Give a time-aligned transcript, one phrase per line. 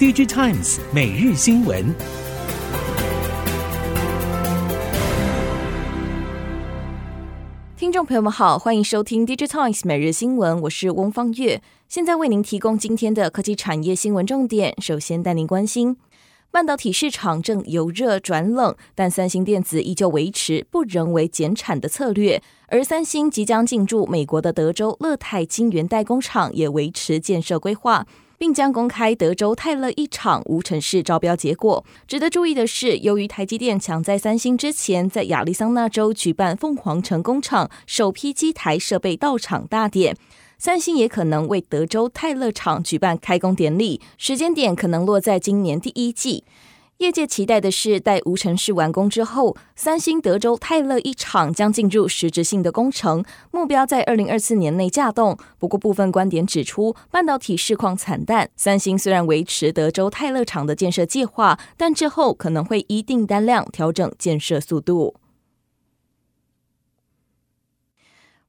[0.00, 1.94] DigiTimes 每日新闻。
[7.76, 14.74] 听众朋友们好，欢迎收听 DigiTimes 每日新闻，我是翁方月，现在为您提供今天的科技产业新闻重点。
[14.80, 15.98] 首先带您关心。
[16.50, 28.06] 半导体市场正由热转冷，但三星电子依旧维持不人为减产的策略，而三星即将进驻美国的德州乐泰晶圆代工厂也维持建设规划，
[28.40, 31.84] 并将公开德州泰勒一场无城市招标结果。
[32.08, 40.16] 值得注意的是，由于台积电抢在三星之前在亚利桑那州举办凤凰城工厂首批机台设备到场大典。
[40.56, 46.44] 三星也可能为德州泰勒厂举办开工典礼，时间点可能落在今年第一季。
[47.00, 55.38] 业界期待的是，待无尘室完工之后，三星德州泰勒一厂将进入实质性的工程，目标在二零二四年内稼动。
[55.58, 65.14] 不过，部分观点指出，半导体市况惨淡，三星虽然维持德州泰勒厂的建设计划，但之后可能会依订单量调整建设速度。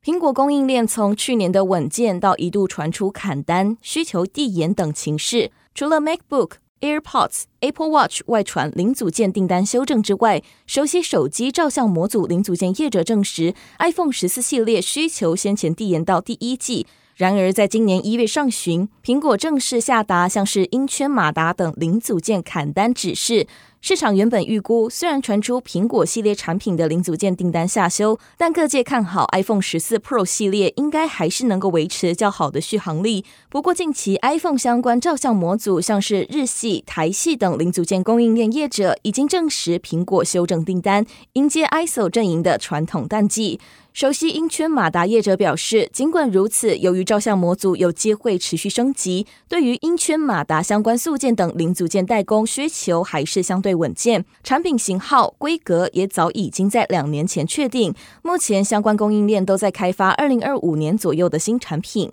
[0.04, 5.52] 苹果供应链从去年的稳健到一度传出砍单、需求递延等情势。
[5.73, 16.88] 除了 MacBook、AirPods、Apple Watch 外传零组件订单修正之外，熟悉手机照相模组零组件业者证实，iPhone 十四系列需求先前递延到第一季。
[17.16, 23.45] 然而，在今年一月上旬，苹果正式下达像是音圈、马达等零组件砍单指示。
[23.82, 33.26] 市场原本预估，虽然传出苹果系列产品的零组件订单下修，但各界看好 iPhone 十四 Pro 系列应该还是能够维持较好的续航力。
[33.50, 43.60] 不过，近期 iPhone 相关照相模组，像是日系、台系等零组件供应链业者，已经证实苹果修正订单，迎接 ISO 阵营的传统淡季。
[43.94, 54.25] 熟悉音圈马达业者表示，尽管如此，由于照相模组有机会持续升级，对于音圈马达相关素件等零组件代工需求还是相对稳健。
[54.44, 62.11] 产品型号、规格也早已经在两年前确定，目前相关供应链都在开发二零二五年左右的新产品。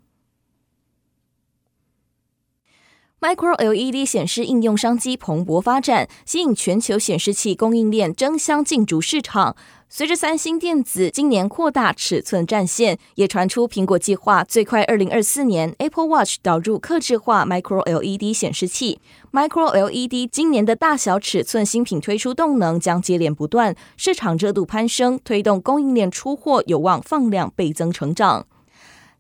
[3.21, 9.57] Micro LED 显示应用商机蓬勃发展，吸引全球显示器供应链争相进驻市场。
[9.89, 19.01] 随着三星电子今年扩大尺寸战线，也传出苹果计划最快二零二四年 Apple Watch 导入客制化 Micro LED 显示器。
[19.33, 28.47] Micro LED 今年的大小尺寸新品推出动能将接连不断，市场热度攀升，推动供应链出货有望放量倍增成长。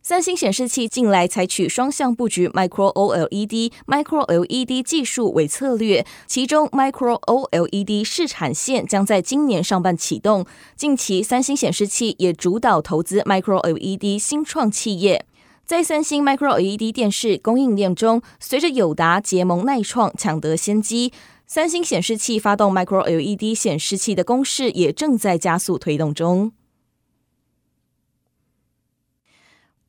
[0.08, 10.46] 三星显示器近来采取双向布局 Micro OLED、Micro LED 技术为策略，其中 Micro OLED 试产线将在今年上半启动。
[10.74, 15.26] 近期，三星显示器也主导投资 Micro LED 新创企业。
[15.66, 21.12] 在三星 Micro LED 电视供应链中，随着友达、结盟、耐创抢得先机，
[21.46, 26.52] 三星显示器发动 Micro LED 显示器的攻势也正在加速推动中。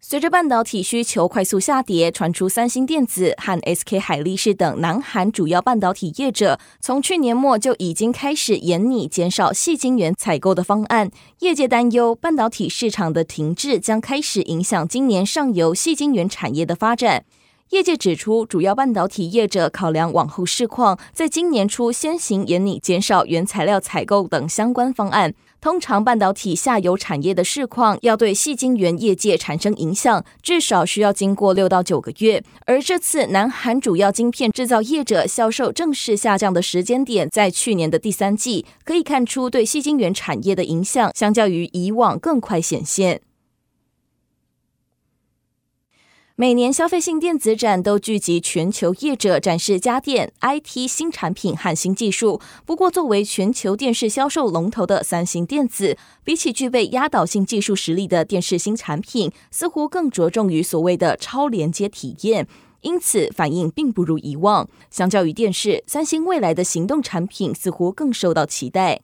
[0.09, 11.11] 随着半导体需求快速下跌，传出三星电子和 SK 海力士等南韩主要半导体业者，从去年末就已经开始研拟减少细晶圆采购的方案。
[11.41, 17.23] 业界担忧半导体市场的停滞将开始影响今年上游细晶圆产业的发展。
[17.69, 25.35] 业界指出，主要半导体业者考量往后市况，在今年初先行研拟减少原材料采购等相关方案。
[25.61, 32.41] 通常半导体下游产业的市况要对细晶圆业界产生影响，至少需要经过六到九个月。
[32.65, 43.21] 而这次南韩主要晶片制造业者销售正式下降的时间点在去年的第三季，可以看出对细晶圆产业的影响相较于以往更快显现。
[46.39, 52.39] 每年消费性电子展都聚集全球业者展示家电、IT 新产品和新技术。
[52.65, 62.47] 不过，作为全球电视销售龙头的三星电子，比起具备压倒性技术实力的电视新产品，似乎更着重于所谓的超连接体验，
[62.83, 64.69] 因此反应并不如以往。
[64.89, 69.01] 相较于电视，三星未来的行动产品似乎更受到期待。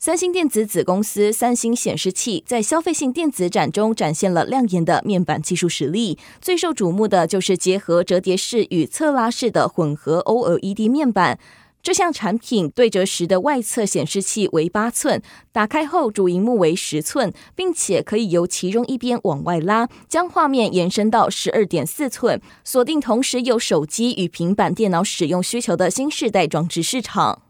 [0.00, 11.40] 三星电子子公司三星显示器在消费性电子展中展现了亮眼的面板技术实力，最受瞩目的就是结合折叠式与侧拉式的混合 OLED 面板。
[11.82, 27.47] 这项产品对折时的外侧显示器为八寸，打开后主荧幕为十寸，并且可以由其中一边往外拉，将画面延伸到十二点四寸，锁定同时有手机与平板电脑使用需求的新世代装置市场。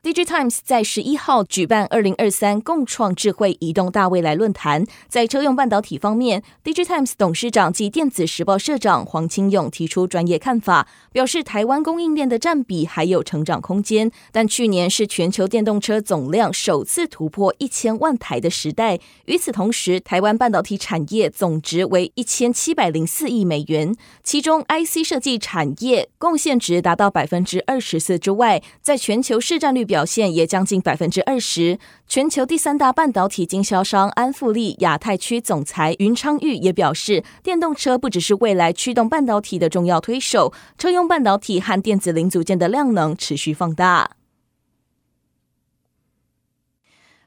[0.00, 4.86] DigiTimes 在十一号举办二零二三共创智慧移动大未来论坛。
[5.08, 14.12] 在车用半导体方面，DigiTimes 董事长及电子时报社长黄清勇提出专业看法，表示台湾供应链的占比还有成长空间。
[14.30, 19.00] 但去年是全球电动车总量首次突破一千万台的时代。
[19.24, 29.87] 与此同时，台湾半导体产业总值为一千七百零四亿美元，其中 IC 设计产业贡献值达到百分之二十四之外，在全球市占率。
[29.88, 31.78] 表现也将近百分之二十。
[32.06, 44.17] 全球第三大半导体经销商安富利亚太区总裁云昌玉也表示，电动车不只是未来驱动半导体的重要推手，车用半导体和电子零组件的量能持续放大。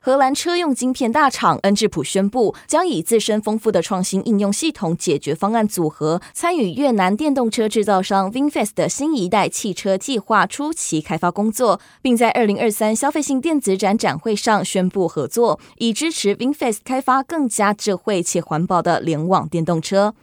[0.03, 20.15] 荷兰车用晶片大厂恩智浦宣布，将以自身丰富的创新应用系统解决方案组合，参与越南电动车制造商 VinFast 的新一代汽车计划初期开发工作，并在二零二三消费性电子展展会上宣布合作，以支持 VinFast 开发更加智慧且环保的联网电动车。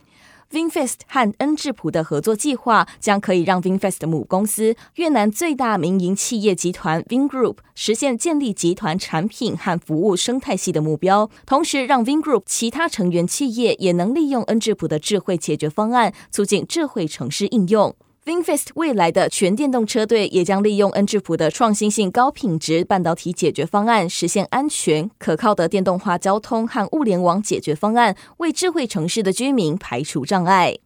[0.50, 17.95] VinFast 和恩智浦的合作计划将可以让 VinFast 母公司越南最大民营企业集团 Vingroup 实现建立集团产品和服务生态系的目标，同时让 Vingroup 其他成员企业也能利用恩智浦的智慧解决方案，促进智慧城市应用。
[18.29, 30.77] VinFast 未来的全电动车队也将利用恩智浦的创新性高品质半导体解决方案，实现安全可靠的电动化交通和物联网解决方案，为智慧城市的居民排除障碍。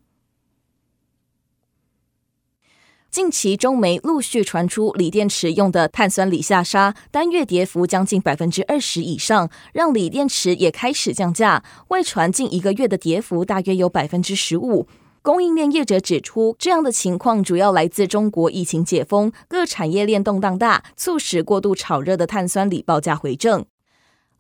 [3.11, 11.65] 近期中媒陆续传出锂电池用的碳酸锂下沙单月跌幅将近百分之二十以上，让锂电池也开始降价。
[11.89, 14.87] 外传近一个月的跌幅大约有百分之十五。
[15.23, 23.65] 供应链业者指出，这样的情况主要来自中国疫情解封，各产业链动荡大，促使过度炒热的碳酸锂报价回正。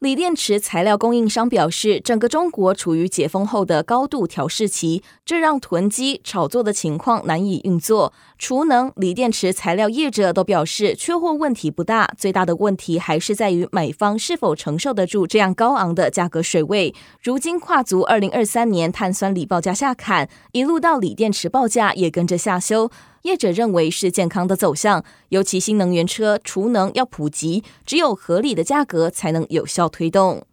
[0.02, 8.12] 锂电池材料供应商表示，整个中国处于解封后的高度调试期，这让囤积炒作的情况难以运作。
[8.36, 16.92] 储能、锂电池材料业者都表示，缺货问题不大，最大的问题还是在于买方是否承受得住这样高昂的价格水位。
[17.22, 22.90] 如今跨足二零二三年，碳酸锂报价下砍，一路到锂电池报价也跟着下修。
[23.22, 30.46] 业者认为是健康的走向，尤其新能源车储能要普及，只有合理的价格才能有效推动。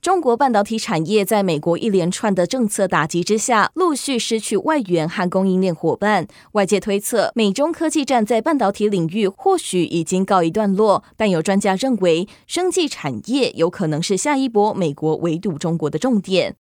[0.00, 6.26] 中国半导体产业在美国一连串的政策打击之下，陆续失去外援和供应链伙伴。
[6.52, 16.56] 外界推测，美中科技战在半导体领域或许已经告一段落，但有专家认为，生技产业有可能是下一波美国围堵中国的重点。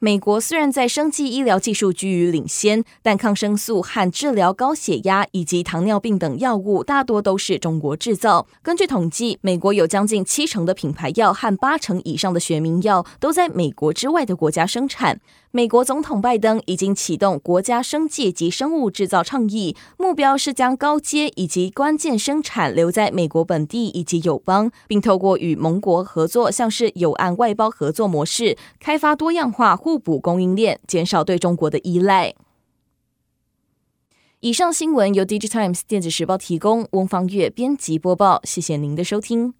[0.00, 8.46] 美国虽然在生计医疗技术居于领先，但抗生素和治疗高血压以及糖尿病等药物大多都是中国制造。
[8.62, 15.20] 根据统计，美国有将近七成的品牌药和八成以上的学名药都在美国之外的国家生产。
[15.50, 32.34] 美国总统拜登已经启动国家生计及生物制造倡议，目标是将高阶以及关键生产留在美国本地以及友邦，并透过与盟国合作，像是友岸外包合作模式，开发多样化互补供应链，减少对中国的依赖。
[34.40, 39.54] 以上新闻由 DigiTimes 电子时报提供，翁方月编辑播报，谢谢您的收听。